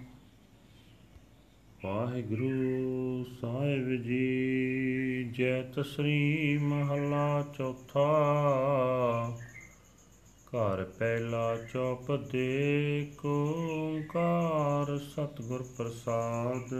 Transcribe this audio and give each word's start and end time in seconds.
ਵਾਹਿਗੁਰੂ 1.83 3.25
ਸਾਹਿਬ 3.41 3.95
ਜੀ, 3.95 5.23
ਜੈ 5.23 5.61
ਤਸਰੀ 5.61 6.57
ਮਹਲਾ 6.57 7.53
ਚੌਥਾ। 7.57 9.37
ਘਰ 10.47 10.83
ਪਹਿਲਾ 10.83 11.57
ਚੌਪ 11.73 12.11
ਦੇ 12.11 13.07
ਓੰਕਾਰ 13.25 14.97
ਸਤਿਗੁਰ 14.97 15.65
ਪ੍ਰਸਾਦ। 15.77 16.73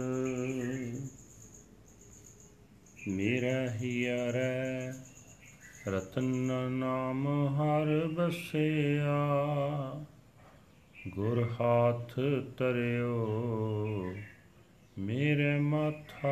ਮੇਰਾ 3.08 3.74
ਹੀਰੈ 3.74 4.92
ਰਤਨ 5.88 6.24
ਨਾਮ 6.72 7.28
ਹਰ 7.48 8.08
ਬਸਿਆ 8.08 9.20
ਗੁਰ 11.08 11.50
ਹਾਥ 11.60 12.14
ਤਰਿਓ 12.58 14.14
ਮੇਰੇ 14.98 15.58
ਮਾਥਾ। 15.58 16.26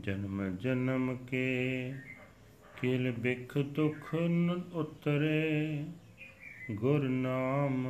ਜਨਮ 0.00 0.56
ਜਨਮ 0.56 1.16
ਕੇ 1.16 1.92
ਕਿਲ 2.80 3.12
ਬਿਖ 3.12 3.58
ਦੁਖ 3.58 4.14
ਨ 4.14 4.50
ਉਤਰੇ, 4.72 5.84
ਗੁਰ 6.70 7.08
ਨਾਮ 7.08 7.88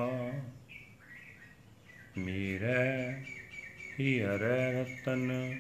ਮੇਰੇ 2.17 3.36
ਹੀਰੈ 3.99 4.83
ਰਤਨ, 4.83 5.53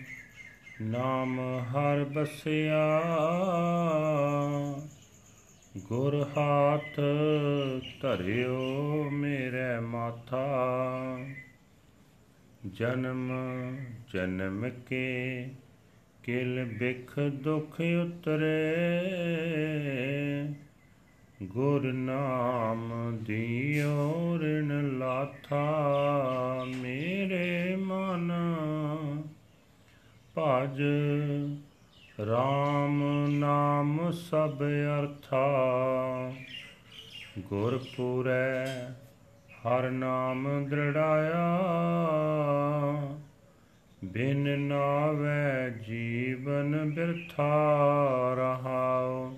ਨਾਮ 0.81 1.39
ਹਰ 1.39 2.03
ਬਸਿਆ। 2.03 3.01
ਗੁਰ 5.77 6.27
ਹਾਥ 6.37 6.99
ਧਰਿਓ 8.01 9.09
ਮੇਰੇ 9.09 9.79
ਮਾਥਾ। 9.79 10.47
ਜਨਮ 12.73 13.31
ਜਨਮ 14.13 14.69
ਕੇ 14.69 15.47
ਕਿਲ 16.23 16.65
ਬਿਖ 16.65 17.19
ਦੁਖ 17.19 17.81
ਉਤਰੇ। 17.81 18.73
ਗੁਰ 21.43 21.83
ਨਾਮ 21.93 23.17
ਦਿਓ 23.21 24.37
ਰਿਣ 24.37 24.97
ਲਾਥਾ, 24.97 25.65
ਮੇਰੇ 26.77 27.75
ਮਨ 27.75 28.31
ਭਜ 30.35 30.81
RAM 32.21 33.29
ਨਾਮ 33.29 34.11
ਸਭ 34.11 34.63
ਅਰਥਾ। 34.63 35.45
ਗੁਰ 37.39 37.79
ਪੂਰੈ 37.97 38.65
ਹਰ 39.67 39.89
ਨਾਮ 39.89 40.65
ਦ੍ਰਿੜਾਇਆ, 40.69 41.47
ਬਿਨ 44.05 44.59
ਨਾਵੇ 44.59 45.69
ਜੀਵਨ 45.83 46.89
ਬਿਰਥਾ 46.89 47.53
ਰਹਾਉ। 48.37 49.31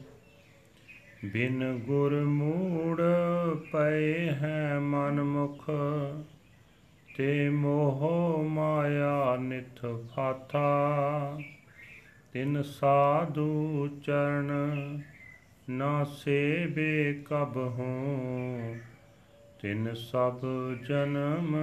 ਬਿਨ 1.25 1.80
ਗੁਰ 1.86 2.14
ਮੂੜ 2.23 3.02
ਪਏ 3.72 4.30
ਹੈ 4.30 4.80
ਮਨ 4.80 5.22
ਮੁਖ 5.23 5.70
ਤੇ 7.17 7.50
ਮੋਹ 7.50 8.44
ਮਾਇਆ 8.44 9.36
ਨਿਥ 9.36 9.86
ਫਾਥਾ। 10.16 11.39
ਤਿਨ 12.34 12.61
ਸਾਧੂ 12.64 13.88
ਚਰਨ 14.03 14.52
ਨਾ 15.70 16.03
ਸੇਬੇ 16.03 17.23
ਕਬ 17.26 17.58
ਹੂੰ, 17.58 18.77
ਤਿਨ 19.61 19.94
ਸਭ 19.94 20.39
ਜਨਮ 20.88 21.55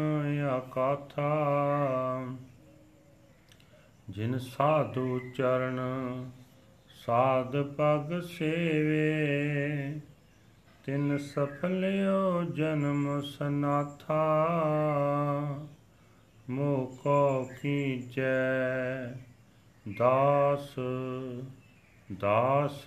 ਆਕਾਥਾ 0.51 1.31
ਜਿਨ 4.11 4.39
ਸਾਧੂ 4.39 5.19
ਚਰਨ 5.35 5.81
ਸਾਧ 7.07 7.57
ਪਗ 7.57 8.21
ਸੇਵੇ, 8.21 10.01
ਤਿਨ 10.85 11.19
ਸਫਲਿਓ 11.19 12.43
ਜਨਮ 12.45 13.21
ਸਨਾਥਾ 13.21 14.17
ਮੋਕੋ 16.51 17.51
ਕੀਚੈ 17.63 18.33
ਦਾਸ 19.99 20.75
ਦਾਸ, 22.13 22.85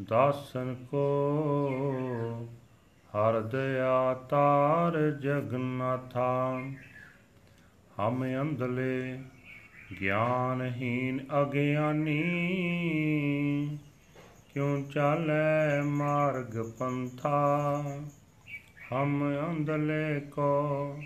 ਦਾਸਨ 0.00 0.74
ਕੋ, 0.90 2.48
ਹਰ 3.16 3.40
ਦਇਆ 3.40 4.14
ਤਾਰ 4.14 5.10
ਜਗਨਾਥਾ 5.10 6.60
ਹਮ 8.00 8.24
ਅੰਧਲੇ 8.40 9.20
ਗਿਆਨਹੀਨ 10.00 11.20
ਅਗਿਆਨੀ। 11.42 12.22
ਕਿਉ 14.54 14.82
ਚਾਲੈ 14.94 15.82
ਮਾਰਗ 15.82 16.62
ਪੰਥਾ? 16.78 17.82
ਹਮ 18.92 19.32
ਅੰਧਲੇ 19.50 20.20
ਕੋ 20.20 21.00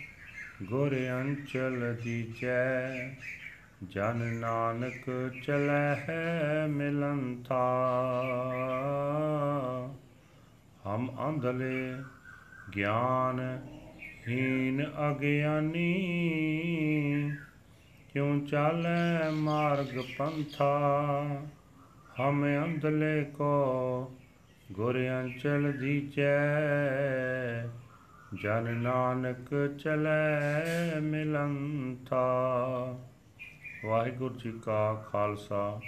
ਗੁਰ 0.63 0.97
ਅੰਚਲ 1.21 1.97
ਦੀਜੈ 2.05 3.09
ਜਨ 3.89 4.17
ਨਾਨਕ 4.17 5.31
ਚਲੈ 5.43 5.95
ਹੈ 5.95 6.67
ਮਿਲੰਥਾ 6.71 7.65
ਹਮ 10.87 11.11
ਅੰਧਲੇ 11.29 11.95
ਗਿਆਨ 12.77 13.61
ਹੀਨ 14.29 14.87
ਅਗਿਆਨੀ। 15.11 15.93
ਕਿਉ 18.17 18.47
ਚਾਲੈ 18.47 19.31
ਮਾਰਗ 19.31 20.01
ਪੰਥਾ? 20.19 20.79
ਹਮ 22.21 22.47
ਅੰਧਲੇ 22.65 23.25
ਕੋ 23.25 24.19
ਗੁਰ 24.73 25.09
ਅੰਚਲ 25.09 25.73
ਦੀਜੈ 25.73 26.37
ਜਨ 28.35 28.77
ਨਾਨਕ 28.77 29.77
ਚਲੈ 29.79 31.01
ਮਿਲੰਥਾ। 31.01 32.25
ਵਾਹਿਗੁਰੂ 33.85 34.35
ਜੀ 34.35 34.53
ਕਾ 34.65 34.95
ਖਾਲਸਾ, 34.95 35.81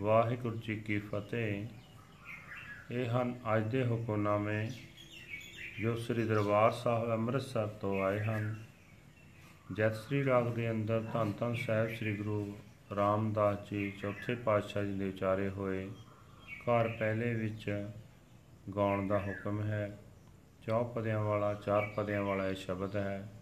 ਵਾਹਿਗੁਰੂ 0.00 0.56
ਜੀ 0.56 0.76
ਕੀ 0.76 0.98
ਫਤਿਹ। 0.98 1.66
ਇਹ 2.90 3.06
ਹਨ 3.06 3.34
ਅੱਜ 3.56 3.64
ਦੇ 3.64 3.86
ਹੁਕਮਨਾਮੇ 3.86 4.70
ਜੋ 5.80 5.96
ਸ੍ਰੀ 5.96 6.24
ਦਰਬਾਰ 6.24 6.70
ਸਾਹਿਬ 6.70 7.10
ਅੰਮ੍ਰਿਤਸਰ 7.10 7.66
ਤੋਂ 7.66 8.02
ਆਏ 8.02 8.20
ਹਨ। 8.20 8.54
ਜੈਤਸਰੀ 9.72 10.24
ਰਾਗ 10.24 10.54
ਦੇ 10.54 10.70
ਅੰਦਰ 10.70 11.04
ਧੰਨ 11.12 11.32
ਧੰਨ 11.32 11.54
ਸਾਹਿਬ 11.54 11.94
ਸ੍ਰੀ 11.94 12.16
ਗੁਰੂ 12.16 12.56
ਰਾਮਦਾਸ 12.96 13.70
ਜੀ, 13.70 13.90
ਚੌਥੇ 13.90 14.34
ਪਾਤਸ਼ਾਹ 14.34 14.84
ਜੀ 14.84 14.98
ਦੇ 14.98 15.08
ਉਚਾਰੇ 15.08 15.48
ਹੋਏ। 15.48 15.90
ਘਰ 16.50 16.88
ਪਹਿਲੇ 16.88 17.34
ਵਿੱਚ 17.34 17.88
ਗਾਉਣ 18.76 19.08
ਦਾ 19.08 19.18
ਹੁਕਮ 19.18 19.62
ਹੈ। 19.62 19.98
ਚੌ 20.66 20.84
ਪਦਿਆਂ 20.84 21.24
ਵਾਲਾ, 21.24 21.54
ਚਾਰ 21.54 21.92
ਪਦਿਆਂ 21.96 22.22
ਵਾਲਾ 22.22 22.48
ਇਹ 22.48 22.54
ਸ਼ਬਦ 22.54 22.96
ਹੈ। 22.96 23.32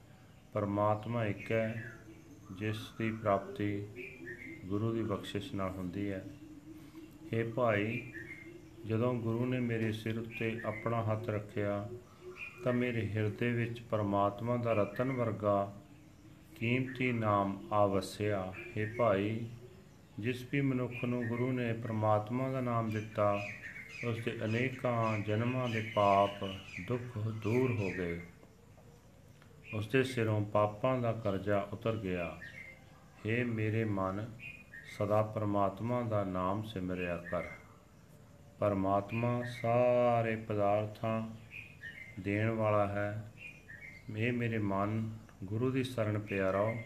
ਪਰਮਾਤਮਾ 0.52 1.24
ਇੱਕ 1.24 1.52
ਹੈ, 1.52 1.92
ਜਿਸ 2.58 2.76
ਦੀ 2.98 3.12
ਪ੍ਰਾਪਤੀ 3.12 3.86
ਗੁਰੂ 4.64 4.92
ਦੀ 4.92 5.02
ਬਖਸ਼ਿਸ਼ 5.02 5.54
ਨਾਲ 5.54 5.70
ਹੁੰਦੀ 5.70 6.10
ਹੈ। 6.10 6.24
ਇਹ 7.32 7.52
ਭਾਈ, 7.52 8.12
ਜਦੋਂ 8.86 9.14
ਗੁਰੂ 9.14 9.46
ਨੇ 9.46 9.60
ਮੇਰੇ 9.60 9.92
ਸਿਰ 9.92 10.18
ਉੱਤੇ 10.18 10.60
ਆਪਣਾ 10.64 11.02
ਹੱਥ 11.02 11.28
ਰੱਖਿਆ, 11.28 11.88
ਤਾਂ 12.64 12.72
ਮੇਰੇ 12.72 13.08
ਹਿਰਦੇ 13.08 13.52
ਵਿੱਚ 13.52 13.80
ਪਰਮਾਤਮਾ 13.80 14.56
ਦਾ 14.56 14.72
ਰਤਨ 14.72 15.12
ਵਰਗਾ 15.12 15.80
ਕੀਮਤੀ 16.64 17.12
ਨਾਮ 17.12 17.68
ਆਵਸਿਆ, 17.72 18.52
ਹੈ 18.78 18.94
ਭਾਈ, 18.98 19.46
ਜਿਸ 20.18 20.46
ਵੀ 20.52 20.60
ਮਨੁੱਖ 20.60 21.04
ਨੂੰ 21.04 21.26
ਗੁਰੂ 21.26 21.52
ਨੇ 21.52 21.72
ਪਰਮਾਤਮਾ 21.72 22.48
ਦਾ 22.48 22.60
ਨਾਮ 22.60 22.90
ਦਿੱਤਾ, 22.90 23.46
ਉਸ 24.06 24.18
ਦੇ 24.24 24.38
ਅਨੇਕਾਂ 24.44 25.18
ਜਨਮਾਂ 25.18 25.68
ਦੇ 25.68 25.92
ਪਾਪ 25.94 26.30
ਦੁੱਖ 26.86 27.18
ਦੂਰ 27.18 27.70
ਹੋ 27.70 27.90
ਗਏ। 27.90 28.20
ਉਸ 29.74 29.88
ਦੇ 29.88 30.02
ਸਿਰੋਂ 30.02 30.44
ਪਾਪਾਂ 30.44 30.98
ਦਾ 30.98 31.12
ਕਰਜ਼ਾ 31.12 31.68
ਉਤਰ 31.72 31.96
ਗਿਆ। 31.96 32.36
हे 33.26 33.46
ਮੇਰੇ 33.46 33.84
ਮਨ, 33.84 34.26
ਸਦਾ 34.98 35.22
ਪਰਮਾਤਮਾ 35.22 36.02
ਦਾ 36.02 36.24
ਨਾਮ 36.24 36.62
ਸਿਮਰਿਆ 36.62 37.16
ਕਰ। 37.16 37.42
ਪਰਮਾਤਮਾ 38.58 39.42
ਸਾਰੇ 39.62 40.36
ਪਦਾਰਥਾਂ 40.36 41.28
ਦੇਣ 42.20 42.50
ਵਾਲਾ 42.50 42.86
ਹੈ। 42.86 43.32
ਇਹ 44.16 44.32
ਮੇਰੇ 44.32 44.58
ਮਨ 44.58 45.23
ਗੁਰੂ 45.44 45.70
ਦੀ 45.70 45.84
ਸ਼ਰਨ 45.84 46.18
ਪਿਆ 46.18 46.50
ਰਹੋ 46.50 46.76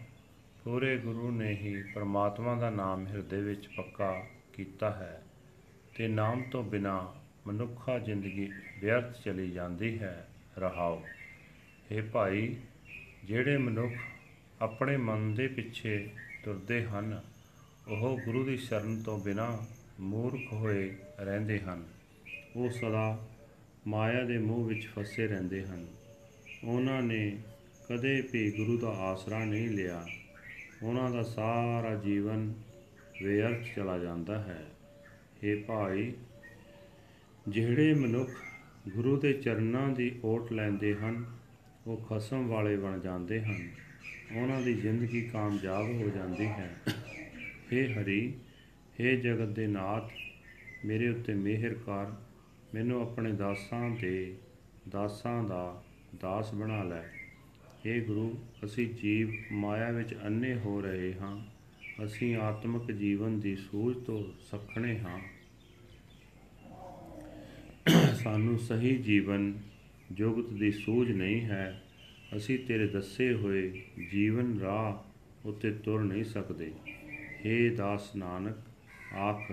ਪੂਰੇ 0.65 0.97
ਗੁਰੂ 0.97 1.31
ਨੇ 1.31 1.51
ਹੀ 1.51 1.83
ਪਰਮਾਤਮਾ 1.83 2.55
ਦਾ 2.55 2.71
ਨਾਮ 2.71 3.07
ਹਿਰਦੇ 3.07 3.43
ਵਿੱਚ 3.43 3.69
ਪੱਕਾ 3.77 4.25
ਕੀਤਾ 4.53 4.91
ਹੈ 4.91 5.23
ਤੇ 5.97 6.09
ਨਾਮ 6.09 6.43
ਤੋਂ 6.43 6.65
ਬਿਨਾ 6.65 7.15
ਮਨੁੱਖਾ 7.47 7.99
ਜ਼ਿੰਦਗੀ 7.99 8.53
ਵਿਅਰਥ 8.81 9.23
ਚਲੀ 9.25 9.51
ਜਾਂਦੀ 9.51 9.99
ਹੈ, 9.99 10.29
ਰਹਾਓ। 10.59 11.03
हे 11.93 12.05
ਭਾਈ, 12.13 12.57
ਜਿਹੜੇ 13.25 13.57
ਮਨੁੱਖ 13.57 13.93
ਆਪਣੇ 14.63 14.97
ਮਨ 14.97 15.35
ਦੇ 15.35 15.49
ਪਿੱਛੇ 15.49 16.09
ਤੁਰਦੇ 16.45 16.85
ਹਨ, 16.85 17.23
ਉਹ 17.89 18.21
ਗੁਰੂ 18.25 18.45
ਦੀ 18.45 18.57
ਸ਼ਰਨ 18.57 19.03
ਤੋਂ 19.03 19.19
ਬਿਨਾ 19.19 19.67
ਮੂਰਖ 20.01 20.53
ਹੋਏ 20.53 20.97
ਰਹਿੰਦੇ 21.21 21.61
ਹਨ। 21.61 21.87
ਉਹ 22.57 22.71
ਸਦਾ 22.71 23.29
ਮਾਇਆ 23.87 24.25
ਦੇ 24.25 24.39
ਮੋਹ 24.39 24.65
ਵਿੱਚ 24.65 24.89
ਫਸੇ 24.89 25.27
ਰਹਿੰਦੇ 25.27 25.65
ਹਨ। 25.65 25.87
ਉਹਨਾਂ 26.65 27.03
ਨੇ 27.03 27.39
ਕਦੇ 27.88 28.20
ਵੀ 28.34 28.50
ਗੁਰੂ 28.52 28.78
ਦਾ 28.78 28.90
ਆਸਰਾ 29.04 29.44
ਨਹੀਂ 29.46 29.70
ਲਿਆ 29.70 30.06
ਉਹਨਾਂ 30.84 31.10
ਦਾ 31.12 31.24
ਸਾਰਾ 31.24 31.94
ਜੀਵਨ 31.96 32.54
ਵਿਅਰਥ 33.22 33.76
ਚਲਾ 33.76 33.98
ਜਾਂਦਾ 33.98 34.40
ਹੈ 34.40 34.64
हे 35.44 35.56
ਭਾਈ 35.66 36.12
ਜਿਹੜੇ 37.50 37.94
ਮਨੁੱਖ 37.94 38.30
ਗੁਰੂ 38.88 39.16
ਦੇ 39.18 39.34
ਚਰਨਾਂ 39.34 39.88
ਦੀ 39.90 40.12
ਓਟ 40.24 40.52
ਲੈਂਦੇ 40.52 40.94
ਹਨ 40.94 41.24
ਉਹ 41.88 42.06
ਖਸਮ 42.10 42.48
ਵਾਲੇ 42.48 42.76
ਬਣ 42.78 43.00
ਜਾਂਦੇ 43.00 43.40
ਹਨ 43.42 43.68
ਉਹਨਾਂ 44.36 44.62
ਦੀ 44.62 44.74
ਜ਼ਿੰਦਗੀ 44.74 45.22
ਕਾਮਯਾਬ 45.22 45.92
ਹੋ 45.94 46.10
ਜਾਂਦੀ 46.10 46.46
ਹੈ 46.46 46.70
हे 47.72 47.86
ਹਰੀ 47.94 48.22
हे 49.00 49.16
ਜਗਤ 49.22 49.50
ਦੇ 49.50 49.68
ਨਾਥ 49.68 50.12
ਮੇਰੇ 50.86 51.10
ਉੱਤੇ 51.10 51.34
ਮਿਹਰ 51.34 51.74
ਕਰ 51.86 52.12
ਮੈਨੂੰ 52.76 53.02
ਆਪਣੇ 53.02 53.32
ਦਾਸਾਂ 53.32 53.90
ਦੇ 54.02 54.36
ਦਾਸਾਂ 54.90 55.44
ਦਾ 55.44 55.84
ਦਾਸ 56.16 56.54
ਬਣਾ 56.54 56.84
ਲੈ 56.84 57.04
हे 57.88 58.00
ਗੁਰੂ 58.00 58.30
ਅਸੀਂ 58.64 58.88
ਜੀਵ 58.94 59.32
ਮਾਇਆ 59.52 59.92
ਵਿੱਚ 59.92 60.16
ਅੰਨੇ 60.26 60.54
ਹੋ 60.56 60.80
ਰਹੇ 60.82 61.14
ਹਾਂ 61.14 61.38
ਅਸੀਂ 62.06 62.36
ਆਤਮਿਕ 62.36 62.92
ਜੀਵਨ 62.92 63.40
ਦੀ 63.40 63.56
ਸੂਝ 63.56 63.96
ਤੋਂ 63.98 64.24
ਸਖਣੇ 64.42 64.98
ਹਾਂ 65.00 65.20
ਸਾਨੂੰ 68.14 68.58
ਸਹੀ 68.60 68.96
ਜੀਵਨ 68.98 69.54
ਜੁਗਤ 70.12 70.54
ਦੀ 70.54 70.72
ਸੂਝ 70.72 71.10
ਨਹੀਂ 71.12 71.42
ਹੈ 71.42 71.82
ਅਸੀਂ 72.38 72.58
ਤੇਰੇ 72.60 72.88
ਦੱਸੇ 72.88 73.32
ਹੋਏ 73.34 73.70
ਜੀਵਨ 74.12 74.58
ਰਾਹ 74.60 75.48
ਉੱਤੇ 75.48 75.72
ਤੁਰ 75.72 76.04
ਨਹੀਂ 76.04 76.24
ਸਕਦੇ 76.24 76.72
हे 77.46 77.76
ਦਾਸ 77.76 78.16
ਨਾਨਕ 78.16 79.16
ਆਖ 79.18 79.52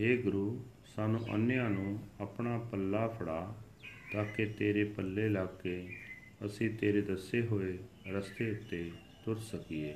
हे 0.00 0.16
ਗੁਰੂ 0.22 0.60
ਸਾਨੂੰ 0.96 1.20
ਅੰਨਿਆਂ 1.34 1.70
ਨੂੰ 1.70 1.98
ਆਪਣਾ 2.20 2.58
ਪੱਲਾ 2.70 3.06
ਫੜਾ 3.08 3.40
ਤਾਂ 4.12 4.24
ਕਿ 4.36 4.46
ਤੇਰੇ 4.58 4.84
ਪੱਲੇ 4.84 5.28
ਲੱਗ 5.28 5.48
ਕੇ 5.62 5.76
ਅਸੀਂ 6.45 6.69
ਤੇਰੇ 6.79 7.01
ਦੱਸੇ 7.01 7.41
ਹੋਏ 7.41 7.77
ਰਸਤੇ 8.13 8.49
ਉੱਤੇ 8.51 8.89
ਤੁਰ 9.25 9.39
ਸਕੀਏ 9.51 9.93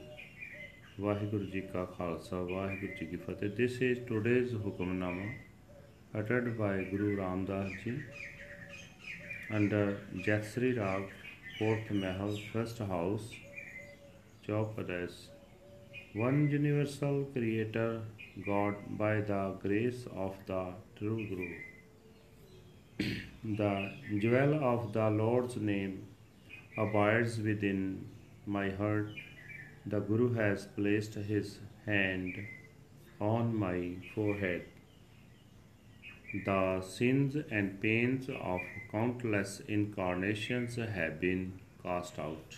ਵਾਹਿਗੁਰੂ 0.99 1.45
ਜੀ 1.45 1.61
ਕਾ 1.73 1.85
ਖਾਲਸਾ 1.85 2.41
ਵਾਹਿਗੁਰੂ 2.41 2.93
ਜੀ 2.99 3.05
ਕੀ 3.05 3.17
ਫਤਿਹ 3.17 3.49
this 3.49 3.81
is 3.81 3.99
today's 4.07 4.55
Hukamnama 4.55 5.25
uttered 6.13 6.57
by 6.57 6.83
Guru 6.85 7.17
Ramdas 7.17 7.71
ji 7.83 7.91
under 9.49 9.97
Jatsri 10.15 10.77
Rag, 10.77 11.03
fourth 11.59 11.91
Mahal, 11.91 12.37
first 12.53 12.79
house, 12.79 13.29
Chaupadas. 14.47 15.27
One 16.13 16.49
universal 16.49 17.25
creator, 17.33 18.01
God, 18.45 18.75
by 18.97 19.21
the 19.21 19.55
grace 19.61 20.05
of 20.15 20.35
the 20.47 20.73
true 20.97 21.27
Guru. 21.27 21.49
the 23.43 23.91
jewel 24.19 24.53
of 24.63 24.91
the 24.93 25.09
Lord's 25.11 25.55
name 25.57 26.06
abides 26.77 27.39
within 27.39 28.07
my 28.45 28.69
heart. 28.69 29.09
The 29.85 29.99
Guru 29.99 30.33
has 30.33 30.65
placed 30.75 31.15
his 31.15 31.59
hand 31.85 32.45
on 33.19 33.55
my 33.55 33.95
forehead. 34.13 34.65
The 36.45 36.81
sins 36.81 37.35
and 37.49 37.81
pains 37.81 38.29
of 38.29 38.61
countless 38.91 39.61
incarnations 39.67 40.75
have 40.75 41.19
been 41.19 41.59
cast 41.81 42.19
out. 42.19 42.57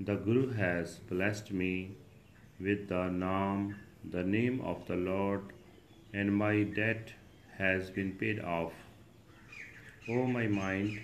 The 0.00 0.16
Guru 0.16 0.52
has 0.54 0.98
blessed 0.98 1.52
me 1.52 1.96
with 2.58 2.88
the 2.88 3.04
Naam, 3.22 3.76
the 4.04 4.24
name 4.24 4.60
of 4.62 4.86
the 4.86 4.96
Lord, 4.96 5.52
and 6.12 6.34
my 6.34 6.62
debt 6.62 7.12
has 7.58 7.90
been 7.90 8.12
paid 8.12 8.40
off. 8.40 8.72
O 10.08 10.26
my 10.26 10.46
mind, 10.46 11.00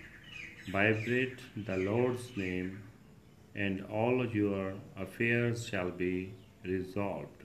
vibrate 0.72 1.40
the 1.56 1.76
Lord's 1.76 2.36
name, 2.36 2.82
and 3.54 3.84
all 3.86 4.26
your 4.26 4.74
affairs 4.96 5.66
shall 5.66 5.90
be 5.90 6.32
resolved. 6.64 7.44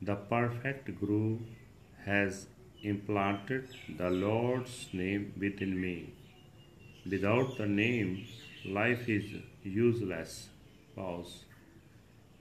The 0.00 0.14
perfect 0.14 0.98
Guru 1.00 1.38
has 2.04 2.46
implanted 2.82 3.68
the 3.98 4.10
Lord's 4.10 4.88
name 4.92 5.32
within 5.38 5.80
me. 5.80 6.12
Without 7.10 7.56
the 7.56 7.66
name, 7.66 8.26
life 8.64 9.08
is 9.08 9.24
useless. 9.64 10.48
Pause. 10.94 11.44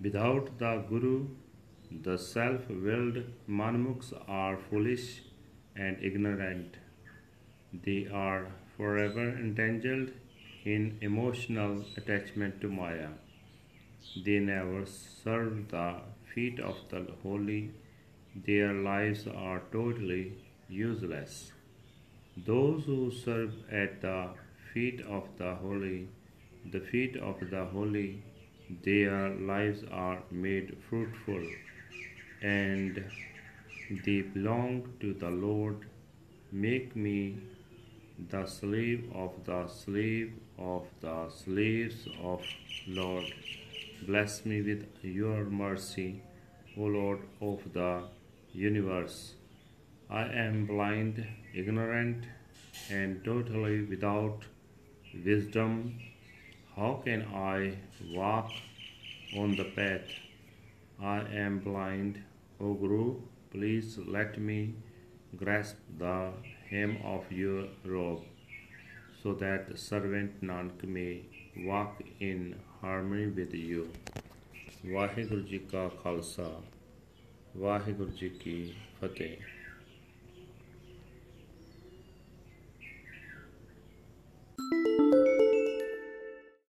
Without 0.01 0.59
the 0.59 0.83
Guru, 0.89 1.27
the 1.89 2.17
self 2.17 2.69
willed 2.69 3.23
Manmukhs 3.49 4.13
are 4.27 4.57
foolish 4.69 5.21
and 5.75 5.97
ignorant. 6.01 6.77
They 7.73 8.07
are 8.11 8.47
forever 8.77 9.29
entangled 9.29 10.11
in 10.63 10.97
emotional 11.01 11.83
attachment 11.97 12.61
to 12.61 12.69
Maya. 12.69 13.09
They 14.23 14.39
never 14.39 14.85
serve 14.85 15.69
the 15.69 16.01
feet 16.33 16.59
of 16.59 16.77
the 16.89 17.05
holy 17.23 17.71
their 18.45 18.71
lives 18.71 19.25
are 19.27 19.61
totally 19.71 20.33
useless. 20.69 21.51
Those 22.45 22.83
who 22.85 23.09
serve 23.11 23.53
at 23.71 24.01
the 24.01 24.29
feet 24.73 25.01
of 25.01 25.27
the 25.37 25.55
holy, 25.55 26.07
the 26.71 26.79
feet 26.79 27.15
of 27.17 27.39
the 27.49 27.65
holy, 27.65 28.21
their 28.83 29.29
lives 29.29 29.83
are 29.91 30.21
made 30.29 30.77
fruitful, 30.87 31.43
and 32.43 33.03
they 34.05 34.21
belong 34.21 34.87
to 34.99 35.13
the 35.15 35.31
Lord. 35.31 35.87
Make 36.51 36.95
me 36.95 37.39
the 38.17 38.45
slave 38.45 39.11
of 39.13 39.31
the 39.45 39.67
slave 39.67 40.33
of 40.57 40.85
the 41.01 41.29
slaves 41.29 42.07
of 42.23 42.41
Lord. 42.87 43.25
Bless 44.07 44.45
me 44.45 44.61
with 44.61 44.85
your 45.03 45.43
mercy, 45.45 46.21
O 46.77 46.81
Lord 46.81 47.19
of 47.41 47.61
the 47.73 48.03
universe. 48.53 49.33
I 50.09 50.23
am 50.23 50.65
blind, 50.65 51.25
ignorant, 51.53 52.25
and 52.89 53.23
totally 53.23 53.83
without 53.83 54.43
wisdom. 55.25 55.99
How 56.75 57.01
can 57.03 57.23
I 57.33 57.77
walk 58.15 58.51
on 59.35 59.55
the 59.55 59.65
path? 59.65 60.09
I 61.01 61.19
am 61.19 61.59
blind. 61.59 62.23
O 62.59 62.73
Guru, 62.73 63.21
please 63.51 63.99
let 64.07 64.39
me 64.39 64.73
grasp 65.35 65.75
the 65.99 66.31
hem 66.70 66.96
of 67.04 67.30
your 67.32 67.64
robe 67.84 68.22
so 69.22 69.34
that 69.34 69.70
servant 69.78 70.42
Nanak 70.42 70.84
may 70.96 71.22
walk 71.66 72.02
in 72.20 72.54
harmony 72.80 73.26
with 73.40 73.54
you. 73.54 73.86
Waheguru 74.86 75.40
ji 75.40 75.58
ਕਾ 75.72 75.88
ਖਾਲਸਾ 76.02 76.50
ਵਾਹਿਗੁਰੂ 77.56 78.10
ਜੀ 78.10 78.28
ਕੀ 78.28 78.54
ਫਤਿਹ 79.00 79.36